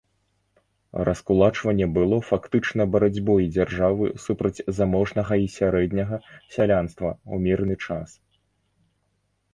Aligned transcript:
Раскулачванне 1.07 1.87
было 1.97 2.17
фактычна 2.29 2.87
барацьбой 2.95 3.45
дзяржавы 3.57 4.07
супраць 4.25 4.63
заможнага 4.79 5.33
і 5.45 5.53
сярэдняга 5.57 6.21
сялянства 6.57 7.09
ў 7.33 7.51
мірны 7.51 7.75
час. 7.87 8.09